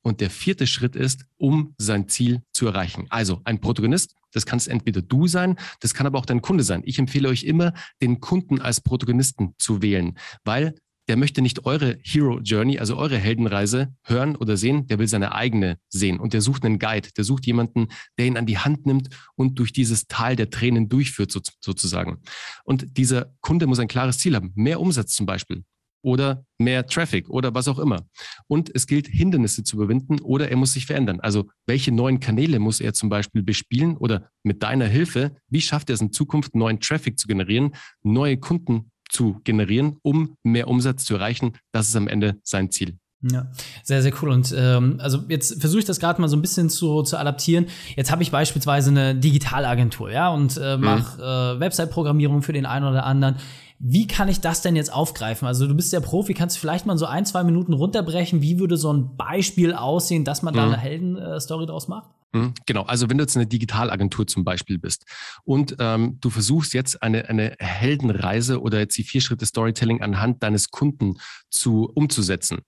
Und 0.03 0.21
der 0.21 0.31
vierte 0.31 0.67
Schritt 0.67 0.97
ist, 0.97 1.25
um 1.37 1.75
sein 1.77 2.09
Ziel 2.09 2.43
zu 2.53 2.67
erreichen. 2.67 3.07
Also 3.11 3.41
ein 3.45 3.61
Protagonist, 3.61 4.15
das 4.33 4.47
kann 4.47 4.59
es 4.59 4.67
entweder 4.67 5.03
du 5.03 5.27
sein, 5.27 5.57
das 5.81 5.93
kann 5.93 6.07
aber 6.07 6.19
auch 6.19 6.27
dein 6.27 6.41
Kunde 6.41 6.65
sein. 6.65 6.83
Ich 6.85 6.99
empfehle 6.99 7.29
euch 7.29 7.45
immer, 7.45 7.75
den 8.01 8.21
Kunden 8.21 8.61
als 8.61 8.81
Protagonisten 8.81 9.55
zu 9.59 9.83
wählen, 9.83 10.19
weil 10.45 10.75
der 11.09 11.17
möchte 11.17 11.43
nicht 11.43 11.65
eure 11.65 11.99
Hero 12.03 12.39
Journey, 12.41 12.79
also 12.79 12.97
eure 12.97 13.17
Heldenreise 13.17 13.95
hören 14.05 14.37
oder 14.37 14.57
sehen, 14.57 14.87
der 14.87 14.99
will 14.99 15.09
seine 15.09 15.35
eigene 15.35 15.79
sehen. 15.89 16.21
Und 16.21 16.35
der 16.35 16.43
sucht 16.43 16.65
einen 16.65 16.79
Guide, 16.79 17.09
der 17.17 17.25
sucht 17.25 17.47
jemanden, 17.47 17.89
der 18.19 18.27
ihn 18.27 18.37
an 18.37 18.47
die 18.47 18.59
Hand 18.59 18.87
nimmt 18.87 19.09
und 19.35 19.59
durch 19.59 19.73
dieses 19.73 20.07
Tal 20.07 20.37
der 20.37 20.51
Tränen 20.51 20.89
durchführt, 20.89 21.33
so, 21.33 21.41
sozusagen. 21.61 22.19
Und 22.65 22.97
dieser 22.99 23.33
Kunde 23.41 23.67
muss 23.67 23.79
ein 23.79 23.89
klares 23.89 24.19
Ziel 24.19 24.37
haben. 24.37 24.53
Mehr 24.55 24.81
Umsatz 24.81 25.15
zum 25.15 25.27
Beispiel 25.27 25.65
oder 26.03 26.45
mehr 26.59 26.87
Traffic 26.87 27.29
oder 27.29 27.55
was 27.55 27.69
auch 27.69 27.79
immer. 27.79 28.07
Und 28.47 28.75
es 28.75 28.87
gilt, 28.87 29.09
Hindernisse 29.09 29.65
zu 29.65 29.77
überwinden 29.77 30.21
oder 30.21 30.49
er 30.49 30.57
muss 30.57 30.73
sich 30.73 30.87
verändern. 30.87 31.21
Also 31.21 31.49
welche 31.67 31.93
neuen 31.93 32.21
Kanäle 32.21 32.59
muss 32.59 32.81
er 32.81 32.93
zum 32.93 33.09
Beispiel 33.09 33.43
bespielen 33.43 33.97
oder 33.97 34.31
mit 34.43 34.63
deiner 34.63 34.87
Hilfe, 34.87 35.37
wie 35.49 35.61
schafft 35.61 35.91
er 35.91 35.95
es 35.95 36.01
in 36.01 36.13
Zukunft, 36.13 36.55
neuen 36.55 36.81
Traffic 36.81 37.19
zu 37.19 37.27
generieren, 37.27 37.75
neue 38.03 38.37
Kunden 38.37 38.91
zu 39.09 39.41
generieren, 39.45 39.99
um 40.03 40.37
mehr 40.43 40.69
Umsatz 40.69 41.05
zu 41.05 41.15
erreichen. 41.15 41.53
Das 41.73 41.89
ist 41.89 41.97
am 41.97 42.09
Ende 42.09 42.39
sein 42.43 42.71
Ziel. 42.71 42.99
Ja, 43.21 43.49
sehr, 43.83 44.01
sehr 44.03 44.13
cool. 44.23 44.31
Und 44.31 44.55
ähm, 44.57 45.01
also 45.03 45.25
jetzt 45.29 45.61
versuche 45.61 45.81
ich 45.81 45.85
das 45.85 45.99
gerade 45.99 46.21
mal 46.21 46.29
so 46.29 46.37
ein 46.37 46.43
bisschen 46.43 46.71
zu, 46.71 47.03
zu 47.03 47.19
adaptieren. 47.19 47.67
Jetzt 47.97 48.13
habe 48.13 48.23
ich 48.23 48.31
beispielsweise 48.31 48.91
eine 48.91 49.17
Digitalagentur, 49.17 50.11
ja, 50.11 50.29
und 50.29 50.57
äh, 50.57 50.77
mache 50.77 51.17
mhm. 51.17 51.59
äh, 51.59 51.61
Website-Programmierung 51.61 52.43
für 52.43 52.53
den 52.53 52.65
einen 52.65 52.87
oder 52.87 53.05
anderen. 53.05 53.37
Wie 53.81 54.07
kann 54.07 54.29
ich 54.29 54.41
das 54.41 54.63
denn 54.63 54.77
jetzt 54.77 54.93
aufgreifen? 54.93 55.47
Also 55.47 55.67
du 55.67 55.75
bist 55.75 55.93
ja 55.93 56.01
Profi, 56.01 56.35
kannst 56.35 56.57
du 56.57 56.61
vielleicht 56.61 56.87
mal 56.87 56.99
so 56.99 57.07
ein, 57.07 57.27
zwei 57.27 57.43
Minuten 57.45 57.73
runterbrechen? 57.73 58.41
Wie 58.41 58.59
würde 58.59 58.77
so 58.77 58.93
ein 58.93 59.17
Beispiel 59.17 59.73
aussehen, 59.73 60.25
dass 60.25 60.43
man 60.43 60.55
mhm. 60.55 60.59
da 60.59 60.65
eine 60.65 60.77
Heldenstory 60.77 61.67
draus 61.67 61.89
macht? 61.89 62.11
Mhm, 62.33 62.53
genau, 62.67 62.83
also 62.83 63.09
wenn 63.09 63.17
du 63.17 63.25
jetzt 63.25 63.37
eine 63.37 63.47
Digitalagentur 63.47 64.27
zum 64.27 64.45
Beispiel 64.45 64.79
bist 64.79 65.05
und 65.45 65.77
ähm, 65.79 66.19
du 66.21 66.29
versuchst 66.29 66.75
jetzt 66.75 67.03
eine, 67.03 67.27
eine 67.29 67.57
Heldenreise 67.59 68.61
oder 68.61 68.81
jetzt 68.81 68.99
die 68.99 69.03
vier 69.03 69.23
Schritte 69.23 69.47
Storytelling 69.47 70.03
anhand 70.03 70.43
deines 70.43 70.71
Kunden 70.71 71.15
zu 71.49 71.91
umzusetzen, 71.95 72.59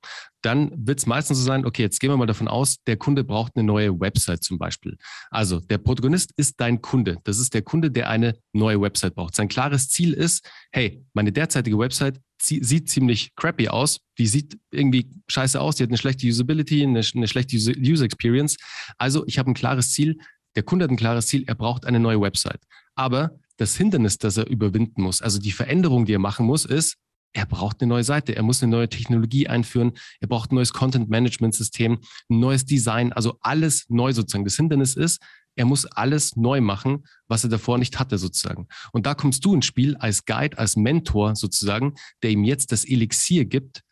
dann 0.41 0.73
wird 0.75 1.01
es 1.01 1.07
meistens 1.07 1.39
so 1.39 1.45
sein, 1.45 1.67
okay, 1.67 1.83
jetzt 1.83 2.01
gehen 2.01 2.11
wir 2.11 2.17
mal 2.17 2.25
davon 2.25 2.49
aus, 2.49 2.83
der 2.87 2.97
Kunde 2.97 3.23
braucht 3.23 3.53
eine 3.55 3.65
neue 3.65 4.01
Website 4.01 4.43
zum 4.43 4.57
Beispiel. 4.57 4.97
Also 5.31 5.61
der 5.61 5.77
Protagonist 5.77 6.33
ist 6.37 6.59
dein 6.59 6.81
Kunde. 6.81 7.19
Das 7.25 7.39
ist 7.39 7.53
der 7.53 7.61
Kunde, 7.61 7.91
der 7.91 8.09
eine 8.09 8.39
neue 8.55 8.81
Website 8.81 9.15
braucht. 9.15 9.35
Sein 9.35 9.49
klares 9.49 9.91
Ziel 9.91 10.15
ist, 10.15 10.49
hey, 10.73 11.05
meine 11.13 11.33
derzeitige 11.33 11.79
Website 11.79 12.19
sieht 12.43 12.89
ziemlich 12.89 13.35
crappy 13.37 13.69
aus. 13.69 14.01
Die 14.19 14.27
sieht 14.27 14.59
irgendwie 14.71 15.11
scheiße 15.29 15.61
aus. 15.61 15.77
Die 15.77 15.83
hat 15.83 15.91
eine 15.91 15.99
schlechte 15.99 16.27
Usability, 16.27 16.83
eine, 16.83 17.03
eine 17.15 17.29
schlechte 17.29 17.57
User 17.57 18.05
Experience. 18.05 18.57
Also 18.99 19.27
ich 19.27 19.39
habe 19.39 19.51
ein 19.51 19.55
klares 19.55 19.93
Ziel. 19.93 20.19
Der 20.57 20.63
Kunde 20.63 20.85
hat 20.85 20.91
ein 20.91 20.97
klares 20.97 21.27
Ziel. 21.27 21.45
Er 21.47 21.55
braucht 21.55 21.85
eine 21.85 22.01
neue 22.01 22.21
Website. 22.21 22.61
Aber 22.95 23.39
das 23.57 23.77
Hindernis, 23.77 24.19
das 24.19 24.37
er 24.37 24.49
überwinden 24.49 25.03
muss, 25.03 25.23
also 25.23 25.39
die 25.39 25.53
Veränderung, 25.53 26.07
die 26.07 26.15
er 26.15 26.19
machen 26.19 26.47
muss, 26.47 26.65
ist, 26.65 26.97
er 27.33 27.47
braucht 27.47 27.81
eine 27.81 27.89
neue 27.89 28.05
Seite, 28.05 28.35
er 28.35 28.43
muss 28.43 28.63
eine 28.63 28.71
neue 28.71 28.89
Technologie 28.89 29.47
einführen, 29.47 29.93
er 30.21 30.29
braucht 30.29 30.51
ein 30.51 30.57
neues 30.57 30.73
Content-Management-System, 30.73 31.99
ein 32.29 32.41
neues 32.41 32.65
Design, 32.65 33.13
also 33.13 33.39
alles 33.41 33.85
neu 33.89 34.13
sozusagen. 34.13 34.45
Das 34.45 34.57
Hindernis 34.57 34.97
ist, 34.97 35.21
er 35.61 35.67
muss 35.67 35.85
alles 35.85 36.37
neu 36.37 36.63
machen, 36.63 37.05
was 37.29 37.45
er 37.45 37.51
davor 37.51 37.77
nicht 37.77 37.99
hatte 37.99 38.17
sozusagen. 38.17 38.67
Und 38.93 39.05
da 39.05 39.13
kommst 39.13 39.45
du 39.45 39.55
ins 39.55 39.67
Spiel 39.67 39.95
als 39.97 40.25
Guide, 40.25 40.57
als 40.57 40.75
Mentor 40.75 41.37
sozusagen, 41.37 41.97
der 42.23 42.31
ihm 42.31 42.45
jetzt 42.45 42.73
das 42.73 42.87
Elixier 42.87 43.45
gibt, 43.45 43.83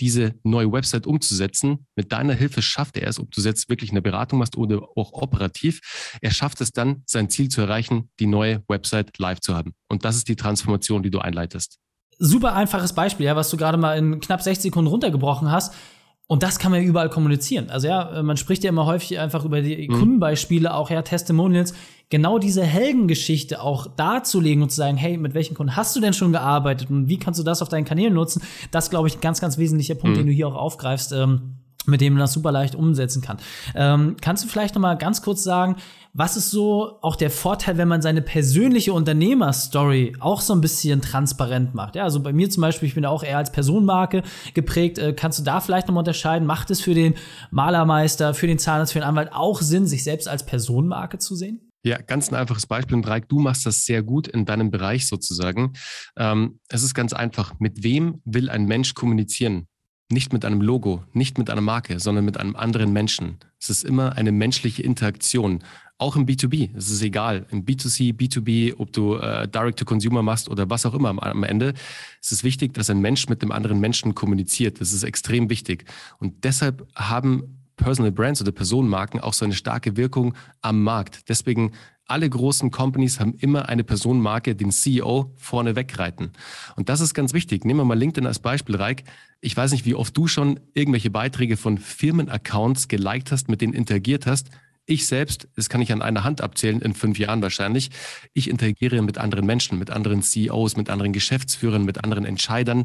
diese 0.00 0.34
neue 0.42 0.70
Website 0.70 1.06
umzusetzen. 1.06 1.86
Mit 1.96 2.12
deiner 2.12 2.34
Hilfe 2.34 2.60
schafft 2.60 2.98
er 2.98 3.08
es, 3.08 3.18
ob 3.18 3.30
du 3.30 3.40
jetzt 3.40 3.70
wirklich 3.70 3.90
eine 3.90 4.02
Beratung 4.02 4.38
machst 4.38 4.58
oder 4.58 4.82
auch 4.96 5.14
operativ. 5.14 6.18
Er 6.20 6.30
schafft 6.30 6.60
es 6.60 6.72
dann, 6.72 7.04
sein 7.06 7.30
Ziel 7.30 7.48
zu 7.48 7.62
erreichen, 7.62 8.10
die 8.20 8.26
neue 8.26 8.62
Website 8.68 9.18
live 9.18 9.40
zu 9.40 9.54
haben. 9.54 9.72
Und 9.88 10.04
das 10.04 10.16
ist 10.16 10.28
die 10.28 10.36
Transformation, 10.36 11.02
die 11.02 11.10
du 11.10 11.20
einleitest. 11.20 11.78
Super 12.18 12.52
einfaches 12.52 12.94
Beispiel, 12.94 13.24
ja, 13.24 13.34
was 13.34 13.48
du 13.48 13.56
gerade 13.56 13.78
mal 13.78 13.96
in 13.96 14.20
knapp 14.20 14.42
60 14.42 14.64
Sekunden 14.64 14.90
runtergebrochen 14.90 15.50
hast. 15.50 15.72
Und 16.26 16.42
das 16.42 16.58
kann 16.58 16.72
man 16.72 16.80
ja 16.80 16.88
überall 16.88 17.10
kommunizieren. 17.10 17.68
Also 17.68 17.86
ja, 17.86 18.22
man 18.22 18.38
spricht 18.38 18.64
ja 18.64 18.70
immer 18.70 18.86
häufig 18.86 19.18
einfach 19.18 19.44
über 19.44 19.60
die 19.60 19.88
mhm. 19.88 19.98
Kundenbeispiele, 19.98 20.72
auch 20.72 20.88
ja 20.90 21.02
Testimonials. 21.02 21.74
Genau 22.08 22.38
diese 22.38 22.62
Heldengeschichte 22.62 23.60
auch 23.60 23.86
darzulegen 23.86 24.62
und 24.62 24.70
zu 24.70 24.76
sagen, 24.76 24.96
hey, 24.96 25.18
mit 25.18 25.34
welchen 25.34 25.54
Kunden 25.54 25.76
hast 25.76 25.94
du 25.96 26.00
denn 26.00 26.12
schon 26.14 26.32
gearbeitet 26.32 26.90
und 26.90 27.08
wie 27.08 27.18
kannst 27.18 27.40
du 27.40 27.44
das 27.44 27.60
auf 27.60 27.68
deinen 27.68 27.84
Kanälen 27.84 28.14
nutzen? 28.14 28.42
Das 28.70 28.88
glaube 28.88 29.08
ich 29.08 29.16
ein 29.16 29.20
ganz, 29.20 29.40
ganz 29.40 29.58
wesentlicher 29.58 29.96
Punkt, 29.96 30.16
mhm. 30.16 30.20
den 30.20 30.26
du 30.28 30.32
hier 30.32 30.48
auch 30.48 30.54
aufgreifst. 30.54 31.12
Ähm, 31.12 31.53
mit 31.86 32.00
dem 32.00 32.14
man 32.14 32.20
das 32.20 32.32
super 32.32 32.52
leicht 32.52 32.74
umsetzen 32.74 33.22
kann. 33.22 33.38
Ähm, 33.74 34.16
kannst 34.20 34.44
du 34.44 34.48
vielleicht 34.48 34.74
noch 34.74 34.82
mal 34.82 34.94
ganz 34.94 35.22
kurz 35.22 35.42
sagen, 35.42 35.76
was 36.16 36.36
ist 36.36 36.50
so 36.50 36.98
auch 37.02 37.16
der 37.16 37.30
Vorteil, 37.30 37.76
wenn 37.76 37.88
man 37.88 38.00
seine 38.00 38.22
persönliche 38.22 38.92
Unternehmerstory 38.92 40.14
auch 40.20 40.40
so 40.40 40.54
ein 40.54 40.60
bisschen 40.60 41.02
transparent 41.02 41.74
macht? 41.74 41.96
Ja, 41.96 42.04
also 42.04 42.20
bei 42.20 42.32
mir 42.32 42.48
zum 42.48 42.60
Beispiel, 42.60 42.88
ich 42.88 42.94
bin 42.94 43.02
ja 43.02 43.10
auch 43.10 43.24
eher 43.24 43.38
als 43.38 43.50
Personenmarke 43.50 44.22
geprägt. 44.54 44.98
Äh, 44.98 45.12
kannst 45.12 45.40
du 45.40 45.42
da 45.42 45.60
vielleicht 45.60 45.88
noch 45.88 45.94
mal 45.94 46.00
unterscheiden? 46.00 46.46
Macht 46.46 46.70
es 46.70 46.80
für 46.80 46.94
den 46.94 47.14
Malermeister, 47.50 48.32
für 48.32 48.46
den 48.46 48.60
Zahnarzt, 48.60 48.92
für 48.92 49.00
den 49.00 49.08
Anwalt 49.08 49.32
auch 49.32 49.60
Sinn, 49.60 49.86
sich 49.86 50.04
selbst 50.04 50.28
als 50.28 50.46
Personenmarke 50.46 51.18
zu 51.18 51.34
sehen? 51.34 51.72
Ja, 51.84 51.98
ganz 51.98 52.30
ein 52.30 52.36
einfaches 52.36 52.66
Beispiel, 52.66 53.02
Dreieck. 53.02 53.28
Du 53.28 53.40
machst 53.40 53.66
das 53.66 53.84
sehr 53.84 54.02
gut 54.02 54.26
in 54.26 54.46
deinem 54.46 54.70
Bereich 54.70 55.06
sozusagen. 55.06 55.74
Ähm, 56.16 56.60
es 56.68 56.82
ist 56.82 56.94
ganz 56.94 57.12
einfach. 57.12 57.54
Mit 57.58 57.82
wem 57.82 58.22
will 58.24 58.48
ein 58.48 58.64
Mensch 58.64 58.94
kommunizieren? 58.94 59.66
Nicht 60.14 60.32
mit 60.32 60.46
einem 60.46 60.62
Logo, 60.62 61.04
nicht 61.12 61.36
mit 61.36 61.50
einer 61.50 61.60
Marke, 61.60 62.00
sondern 62.00 62.24
mit 62.24 62.38
einem 62.38 62.56
anderen 62.56 62.94
Menschen. 62.94 63.36
Es 63.60 63.68
ist 63.68 63.84
immer 63.84 64.16
eine 64.16 64.32
menschliche 64.32 64.82
Interaktion. 64.82 65.62
Auch 65.98 66.16
im 66.16 66.26
B2B. 66.26 66.70
Es 66.74 66.90
ist 66.90 67.02
egal. 67.02 67.46
Im 67.50 67.66
B2C, 67.66 68.16
B2B, 68.16 68.74
ob 68.78 68.92
du 68.92 69.16
äh, 69.16 69.46
Direct-to-Consumer 69.46 70.22
machst 70.22 70.48
oder 70.48 70.70
was 70.70 70.86
auch 70.86 70.94
immer 70.94 71.10
am, 71.10 71.18
am 71.18 71.44
Ende. 71.44 71.74
Es 72.20 72.32
ist 72.32 72.42
wichtig, 72.42 72.72
dass 72.74 72.90
ein 72.90 73.00
Mensch 73.00 73.28
mit 73.28 73.42
dem 73.42 73.52
anderen 73.52 73.78
Menschen 73.78 74.14
kommuniziert. 74.14 74.80
Das 74.80 74.92
ist 74.92 75.02
extrem 75.02 75.50
wichtig. 75.50 75.84
Und 76.18 76.44
deshalb 76.44 76.86
haben 76.96 77.58
Personal 77.76 78.12
Brands 78.12 78.40
oder 78.40 78.52
Personenmarken 78.52 79.20
auch 79.20 79.34
so 79.34 79.44
eine 79.44 79.54
starke 79.54 79.96
Wirkung 79.96 80.34
am 80.62 80.82
Markt. 80.82 81.28
Deswegen 81.28 81.72
alle 82.06 82.28
großen 82.28 82.70
Companies 82.70 83.18
haben 83.18 83.34
immer 83.38 83.68
eine 83.68 83.84
Personenmarke, 83.84 84.54
den 84.54 84.70
CEO, 84.70 85.32
vorne 85.36 85.74
wegreiten. 85.74 86.32
Und 86.76 86.88
das 86.88 87.00
ist 87.00 87.14
ganz 87.14 87.32
wichtig. 87.32 87.64
Nehmen 87.64 87.80
wir 87.80 87.84
mal 87.84 87.98
LinkedIn 87.98 88.26
als 88.26 88.38
Beispiel, 88.38 88.76
Reik. 88.76 89.04
Ich 89.40 89.56
weiß 89.56 89.72
nicht, 89.72 89.86
wie 89.86 89.94
oft 89.94 90.16
du 90.16 90.26
schon 90.26 90.60
irgendwelche 90.74 91.10
Beiträge 91.10 91.56
von 91.56 91.78
Firmenaccounts 91.78 92.88
geliked 92.88 93.32
hast, 93.32 93.48
mit 93.48 93.60
denen 93.60 93.72
interagiert 93.72 94.26
hast. 94.26 94.50
Ich 94.86 95.06
selbst, 95.06 95.48
das 95.56 95.70
kann 95.70 95.80
ich 95.80 95.92
an 95.92 96.02
einer 96.02 96.24
Hand 96.24 96.42
abzählen, 96.42 96.82
in 96.82 96.92
fünf 96.92 97.18
Jahren 97.18 97.40
wahrscheinlich, 97.40 97.90
ich 98.34 98.50
interagiere 98.50 99.00
mit 99.00 99.16
anderen 99.16 99.46
Menschen, 99.46 99.78
mit 99.78 99.90
anderen 99.90 100.22
CEOs, 100.22 100.76
mit 100.76 100.90
anderen 100.90 101.14
Geschäftsführern, 101.14 101.86
mit 101.86 102.04
anderen 102.04 102.26
Entscheidern. 102.26 102.84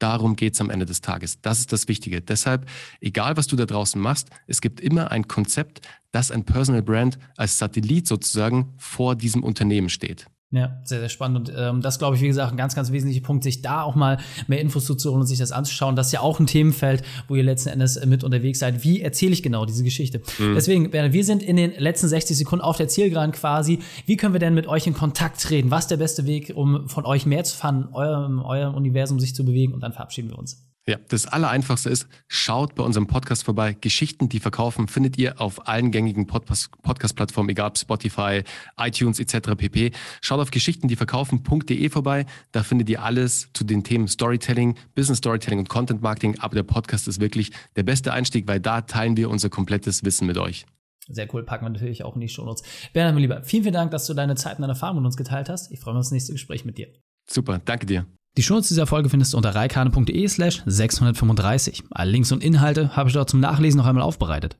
Darum 0.00 0.34
geht's 0.34 0.60
am 0.60 0.70
Ende 0.70 0.86
des 0.86 1.00
Tages. 1.00 1.40
Das 1.40 1.60
ist 1.60 1.72
das 1.72 1.86
Wichtige. 1.86 2.20
Deshalb, 2.20 2.68
egal 3.00 3.36
was 3.36 3.46
du 3.46 3.54
da 3.54 3.64
draußen 3.64 4.00
machst, 4.00 4.28
es 4.48 4.60
gibt 4.60 4.80
immer 4.80 5.12
ein 5.12 5.28
Konzept, 5.28 5.86
dass 6.16 6.30
ein 6.30 6.44
Personal 6.44 6.82
Brand 6.82 7.18
als 7.36 7.58
Satellit 7.58 8.06
sozusagen 8.06 8.72
vor 8.78 9.16
diesem 9.16 9.44
Unternehmen 9.44 9.90
steht. 9.90 10.24
Ja, 10.50 10.80
sehr, 10.84 11.00
sehr 11.00 11.10
spannend. 11.10 11.50
Und 11.50 11.54
ähm, 11.54 11.82
das, 11.82 11.98
glaube 11.98 12.16
ich, 12.16 12.22
wie 12.22 12.26
gesagt, 12.28 12.52
ein 12.52 12.56
ganz, 12.56 12.74
ganz 12.74 12.90
wesentlicher 12.90 13.22
Punkt, 13.22 13.44
sich 13.44 13.60
da 13.60 13.82
auch 13.82 13.94
mal 13.94 14.16
mehr 14.46 14.62
Infos 14.62 14.86
zu 14.86 15.10
holen 15.10 15.20
und 15.20 15.26
sich 15.26 15.38
das 15.38 15.52
anzuschauen. 15.52 15.94
Das 15.94 16.06
ist 16.06 16.12
ja 16.12 16.20
auch 16.20 16.40
ein 16.40 16.46
Themenfeld, 16.46 17.02
wo 17.28 17.34
ihr 17.34 17.42
letzten 17.42 17.68
Endes 17.68 18.02
mit 18.06 18.24
unterwegs 18.24 18.60
seid. 18.60 18.82
Wie 18.82 19.02
erzähle 19.02 19.34
ich 19.34 19.42
genau 19.42 19.66
diese 19.66 19.84
Geschichte? 19.84 20.22
Mhm. 20.38 20.54
Deswegen, 20.54 20.90
Bernhard, 20.90 21.12
wir 21.12 21.24
sind 21.24 21.42
in 21.42 21.56
den 21.56 21.72
letzten 21.76 22.08
60 22.08 22.34
Sekunden 22.34 22.64
auf 22.64 22.78
der 22.78 22.88
Zielgeraden 22.88 23.32
quasi. 23.32 23.80
Wie 24.06 24.16
können 24.16 24.32
wir 24.32 24.40
denn 24.40 24.54
mit 24.54 24.68
euch 24.68 24.86
in 24.86 24.94
Kontakt 24.94 25.42
treten? 25.42 25.70
Was 25.70 25.84
ist 25.84 25.90
der 25.90 25.98
beste 25.98 26.24
Weg, 26.24 26.50
um 26.54 26.88
von 26.88 27.04
euch 27.04 27.26
mehr 27.26 27.44
zu 27.44 27.54
fahren, 27.54 27.90
eurem, 27.92 28.40
eurem 28.40 28.74
Universum 28.74 29.20
sich 29.20 29.34
zu 29.34 29.44
bewegen? 29.44 29.74
Und 29.74 29.80
dann 29.80 29.92
verabschieden 29.92 30.30
wir 30.30 30.38
uns. 30.38 30.65
Ja, 30.88 30.98
das 31.08 31.26
Allereinfachste 31.26 31.90
ist, 31.90 32.06
schaut 32.28 32.76
bei 32.76 32.84
unserem 32.84 33.08
Podcast 33.08 33.42
vorbei. 33.42 33.76
Geschichten, 33.80 34.28
die 34.28 34.38
verkaufen, 34.38 34.86
findet 34.86 35.18
ihr 35.18 35.40
auf 35.40 35.66
allen 35.66 35.90
gängigen 35.90 36.28
Podcast-Plattformen, 36.28 37.48
egal 37.48 37.70
ob 37.70 37.78
Spotify, 37.78 38.44
iTunes 38.78 39.18
etc. 39.18 39.56
pp. 39.56 39.90
Schaut 40.20 40.38
auf 40.38 40.52
geschichtendieverkaufen.de 40.52 41.88
vorbei. 41.90 42.24
Da 42.52 42.62
findet 42.62 42.88
ihr 42.88 43.02
alles 43.02 43.48
zu 43.52 43.64
den 43.64 43.82
Themen 43.82 44.06
Storytelling, 44.06 44.76
Business 44.94 45.18
Storytelling 45.18 45.58
und 45.58 45.68
Content 45.68 46.02
Marketing. 46.02 46.38
Aber 46.38 46.54
der 46.54 46.62
Podcast 46.62 47.08
ist 47.08 47.20
wirklich 47.20 47.50
der 47.74 47.82
beste 47.82 48.12
Einstieg, 48.12 48.46
weil 48.46 48.60
da 48.60 48.82
teilen 48.82 49.16
wir 49.16 49.28
unser 49.28 49.50
komplettes 49.50 50.04
Wissen 50.04 50.28
mit 50.28 50.38
euch. 50.38 50.66
Sehr 51.08 51.32
cool, 51.34 51.44
packen 51.44 51.64
wir 51.64 51.70
natürlich 51.70 52.04
auch 52.04 52.14
in 52.14 52.20
die 52.20 52.28
Shownotes. 52.28 52.62
Bernhard, 52.92 53.14
mein 53.14 53.22
Lieber, 53.22 53.42
vielen, 53.42 53.64
vielen 53.64 53.74
Dank, 53.74 53.90
dass 53.90 54.06
du 54.06 54.14
deine 54.14 54.36
Zeit 54.36 54.58
und 54.58 54.62
deine 54.62 54.74
Erfahrung 54.74 54.98
mit 54.98 55.06
uns 55.06 55.16
geteilt 55.16 55.48
hast. 55.48 55.72
Ich 55.72 55.80
freue 55.80 55.94
mich 55.94 56.00
auf 56.00 56.06
das 56.06 56.12
nächste 56.12 56.32
Gespräch 56.32 56.64
mit 56.64 56.78
dir. 56.78 56.88
Super, 57.28 57.60
danke 57.64 57.86
dir. 57.86 58.06
Die 58.36 58.42
Shownotes 58.42 58.68
dieser 58.68 58.86
Folge 58.86 59.08
findest 59.08 59.32
du 59.32 59.38
unter 59.38 59.54
reikane.de 59.54 60.28
slash 60.28 60.62
635. 60.66 61.84
Alle 61.90 62.10
Links 62.10 62.32
und 62.32 62.44
Inhalte 62.44 62.94
habe 62.94 63.08
ich 63.08 63.14
dort 63.14 63.30
zum 63.30 63.40
Nachlesen 63.40 63.78
noch 63.78 63.86
einmal 63.86 64.04
aufbereitet. 64.04 64.58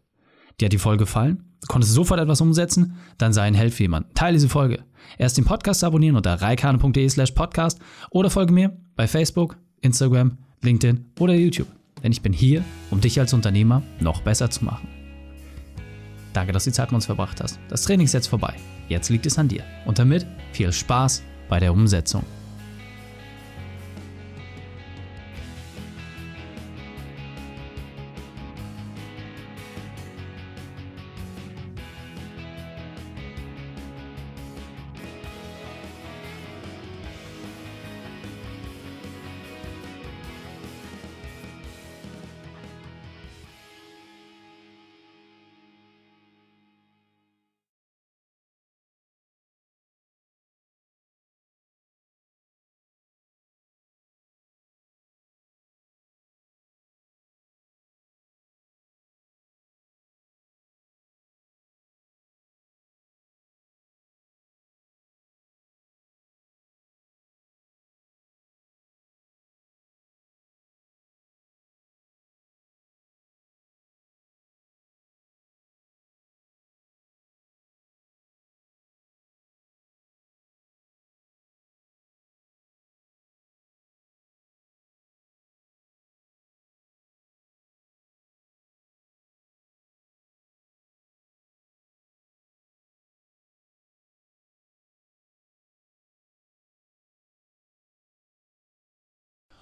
Dir 0.59 0.67
hat 0.67 0.73
die 0.73 0.79
Folge 0.79 1.05
gefallen? 1.05 1.45
Du 1.61 1.67
konntest 1.67 1.93
sofort 1.93 2.19
etwas 2.19 2.41
umsetzen? 2.41 2.97
Dann 3.19 3.35
sei 3.35 3.43
ein 3.43 3.55
Held 3.55 3.75
für 3.75 3.83
jemanden. 3.83 4.15
Teile 4.15 4.33
diese 4.33 4.49
Folge. 4.49 4.83
Erst 5.19 5.37
den 5.37 5.45
Podcast 5.45 5.85
abonnieren 5.85 6.17
unter 6.17 6.41
reikane.de 6.41 7.07
slash 7.11 7.33
podcast 7.33 7.79
oder 8.11 8.31
folge 8.31 8.55
mir 8.55 8.75
bei 8.97 9.07
Facebook, 9.07 9.59
Instagram, 9.83 10.39
LinkedIn 10.63 11.13
oder 11.19 11.35
YouTube. 11.35 11.69
Denn 12.03 12.13
ich 12.13 12.23
bin 12.23 12.33
hier, 12.33 12.65
um 12.91 13.03
dich 13.03 13.21
als 13.21 13.35
Unternehmer 13.35 13.83
noch 14.01 14.23
besser 14.23 14.49
zu 14.51 14.65
machen. 14.65 14.89
Danke, 16.33 16.53
dass 16.53 16.65
du 16.65 16.71
die 16.71 16.75
Zeit 16.75 16.89
mit 16.89 16.97
uns 16.97 17.07
verbracht 17.07 17.43
hast. 17.43 17.59
Das 17.69 17.83
Training 17.83 18.07
ist 18.07 18.15
jetzt 18.15 18.29
vorbei. 18.29 18.55
Jetzt 18.89 19.11
liegt 19.11 19.27
es 19.27 19.39
an 19.39 19.49
dir. 19.49 19.65
Und 19.85 19.99
damit 19.99 20.27
viel 20.53 20.73
Spaß 20.73 21.23
bei 21.51 21.61
der 21.61 21.73
Umsetzung. 21.73 22.25